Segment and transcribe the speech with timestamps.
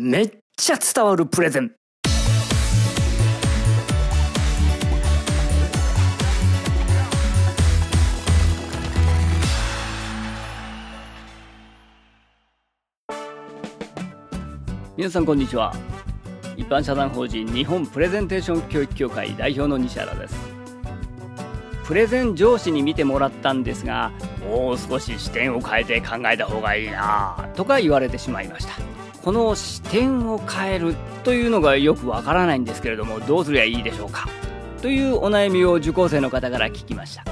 [0.00, 1.72] めっちゃ伝わるプレゼン。
[14.96, 15.74] 皆さんこんにちは。
[16.56, 20.36] 一般社団法人日本プレゼンテーション教育協会代表の西原です。
[21.82, 24.12] プレゼン上司に見てもらったんですが
[24.48, 28.97] もう少し視点を変えて考えた方がいいなとか言われてしまいました。
[29.22, 34.28] この視点を変えるというのがよくわからないんですけれどもどうすりゃいいでしょうか？
[34.80, 37.24] というお悩みを受講生の方から聞きました。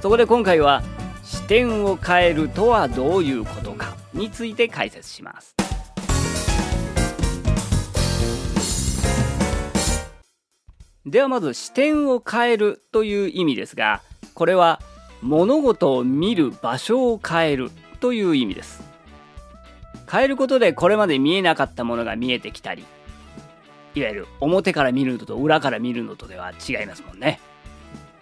[0.00, 0.82] そこで今回は
[1.24, 5.56] 視点を変えるとはどういうことかについて解説します。
[11.06, 14.02] ではまず視点を変えるという意味ですが
[14.34, 14.80] これは
[15.22, 17.70] 物事を見る場所を変える
[18.00, 18.89] という意味です。
[20.10, 22.84] 変えることでこれまで見えなかったものが見えてきたり
[23.94, 27.40] いわゆる表から見るのと裏から見るのとでは違いますもんね。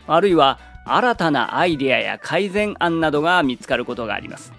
[0.07, 4.53] あるいは新たなアイデアや改善案などが見つかることがあります。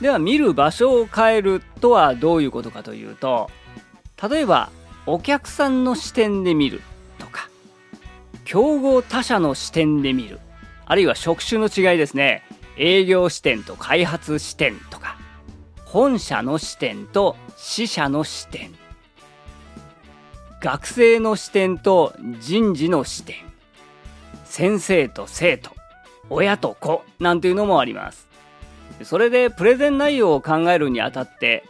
[0.00, 3.50] では見る場所を変えるとはどういうことかというと
[4.30, 4.70] 例えば
[5.06, 6.82] お客さんの視点で見る
[7.18, 7.48] とか
[8.44, 10.38] 競合他社の視点で見る
[10.86, 12.42] あるいは職種の違いですね。
[12.76, 14.78] 営業視点と開発視点
[15.90, 18.74] 本社の視点と支社の視点。
[20.60, 23.36] 学生の視点と人事の視点。
[24.44, 25.70] 先生と生徒。
[26.28, 28.28] 親と子なんていうのもあります。
[29.02, 31.64] それでプレゼン内容を考えるにあたって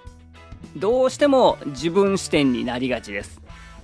[0.74, 3.40] どうしても自分視点になりがちです。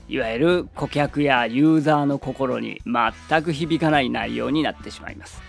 [0.09, 5.41] いわゆる顧客やユーザーの心に全く響かない内容になってしまいます。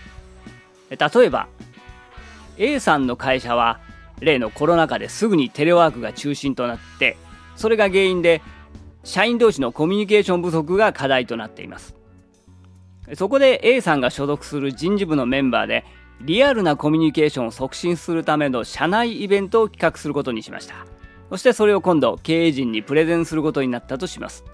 [0.90, 1.48] 例えば
[2.56, 3.80] A さんの会社は
[4.20, 7.16] 例のコロナ禍ですぐにテレワークが中心となって
[7.56, 8.42] それが原因で
[9.04, 11.94] 社員同士のコミュニケーション不足が課題となっています。
[13.14, 15.84] そこで A さんが所属する人事部のメンバーで
[16.22, 20.74] リアルなコミュニケーションを促進するための社内イベントを企画することにしました。
[21.30, 24.44] そしてそれを今度経営陣にプレゼンすることになったとします。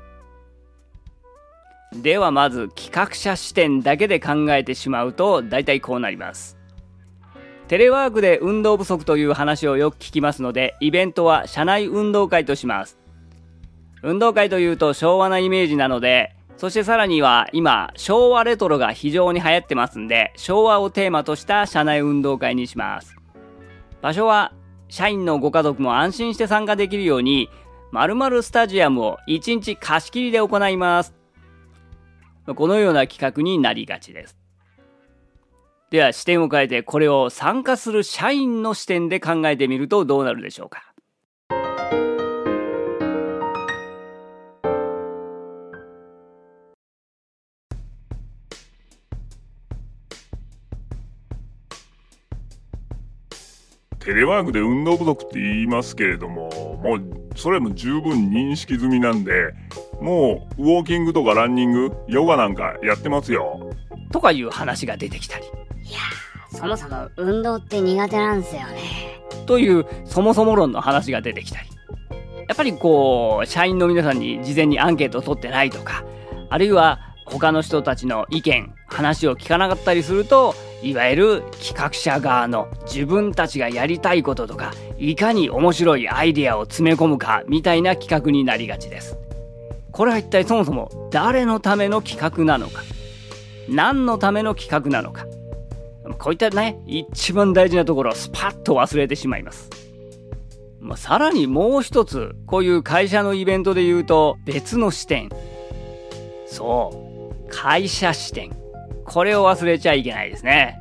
[1.95, 6.59] ではまず企画者視点だけで考えてしまうと大体こうなります。
[7.69, 12.99] テレワークで運動不足という話をよく聞きますので、イベントは社内運動会とします。
[14.03, 23.17] 運動会というと昭和なイメージなので、そしてさらには今、昭和レトロが非常に流行ってますんで、昭和をテーマとした社内運動会にします。
[24.01, 24.53] 場所は、
[24.89, 27.49] 社員のご家族も安心して参加できるように、
[27.93, 31.15] 〇〇スタジアムを1日貸し切りで行います。
[32.55, 34.42] このような企画になりがちです。
[35.93, 40.95] では視点を変えてこれを参加する社員の視点で考えてみるとどうなるでしょうか
[53.99, 56.49] テレワークで運動不足って言いますけれども、
[56.83, 57.03] もう
[57.37, 59.53] それも十分認識済みなんで、
[60.01, 63.71] もうウォーキングとかランニング、ヨガなんかやってますよ。
[64.11, 65.45] とかいう話が出てきたり。
[65.93, 66.01] いや
[66.59, 69.21] そもそも運動って苦手なんですよね。
[69.47, 71.69] というそもそも論の話が出てきたり。
[72.49, 76.05] やっぱりこう、社員の皆さんに事前にアンケートを取ってないとか、
[76.51, 89.17] あるいは他の人たちの意見、話を聞かなかったりすると、いわゆる企画者側の自分たちがやりたいこととか、いかに面白いアイデアを詰め込むかみたいな企画になりがちです。
[89.93, 92.83] これは一体そもそも誰のための企画なのか、
[93.69, 95.27] 何のための企画なのか、
[96.23, 99.69] こういったね、一番大事なところをスパッと忘れてしまいます。
[100.79, 105.31] まあ、さらにもう一つ、こういう会社のイベントで言うと別の視点。
[106.47, 108.53] そう、会社視点。
[109.05, 110.81] これを忘れちゃいけないですね。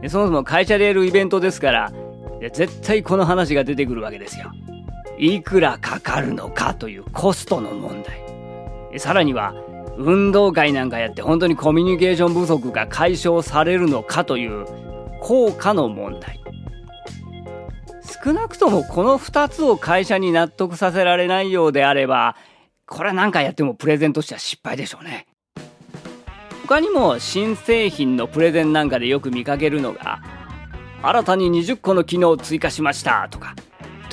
[0.00, 1.92] でそもそも会社でやるイベントですから、
[2.40, 4.52] 絶対この話が出てくるわけですよ。
[5.18, 9.00] いくらかかるのかというコストの問題。
[9.00, 9.54] さらには、
[9.98, 14.64] 運動会なんかやって本当にコミュニケーション不足が解消されるのかという
[15.20, 16.40] 効果の問題。
[18.24, 22.36] 少なくともこの2つを会社に納得させられないようであれば
[22.86, 25.26] これは何かやってもプレゼンとしては失敗でしょうね。
[26.62, 30.20] 他にも新製品のプレゼンなんかでよく見かけるのが
[31.02, 33.54] 新たに20個の機能を追加しましたとか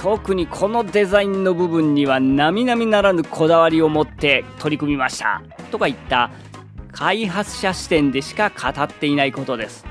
[0.06, 5.42] 特にこのデザインの部分には並々ならぬこだわりを持って取り組みました。
[5.72, 6.30] とかいった。
[6.92, 9.84] 開発者視点でしか語っていないことです。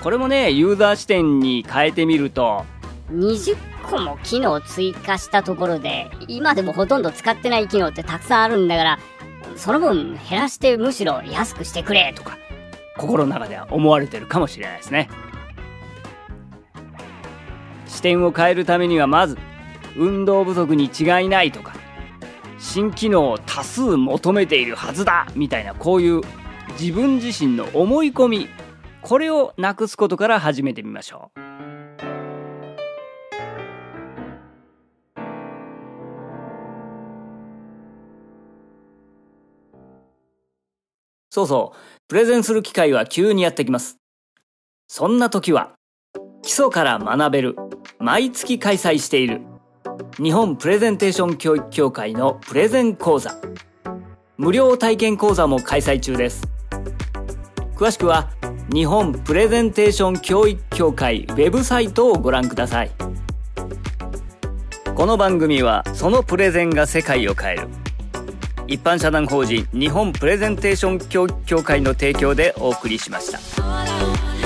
[0.00, 2.64] これもねユーザー視点に変えてみると。
[3.10, 3.56] 20
[3.90, 8.98] 個も機能追加したところで、今でもほとんど使ってない機能ってたくさんあるんだから、
[9.56, 12.38] その分減らしてむしろ安くしてくれとか。
[12.96, 15.08] 心の中では思われてるかもしれないですね
[17.98, 19.36] 視点を変えるためにはまず
[19.96, 21.74] 運動不足に違いないとか
[22.60, 26.20] 新機能を多数求めているはずだみたいなこういう
[26.78, 28.48] 自分自身の思い込み
[29.02, 31.40] これをなくすことから始めてみましょう。
[41.30, 41.76] そうそう。
[42.06, 43.96] プレゼンする機会は急にやってきます。
[44.86, 45.72] そんな時は
[46.42, 47.56] 基礎から学べる。
[48.00, 49.40] 毎月開催している。
[50.22, 53.34] 日本プレゼンテーション教育協会のプレゼン講座。
[54.36, 56.48] 無料体験講座も開催中です。
[57.74, 58.30] 詳しくは
[58.72, 62.90] 日本プレゼンテーション教育協会ウェブサイトをご覧ください。
[64.94, 67.68] この番組はそのプレゼンが世界を変える。
[68.68, 74.37] 一般社団法人日本プレゼンテーション教育協会の提供でお送りしました。